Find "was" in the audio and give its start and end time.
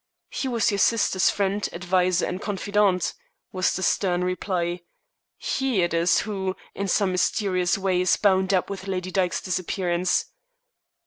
0.47-0.71, 3.51-3.75